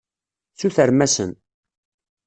[0.59, 1.31] Sutrem-asen.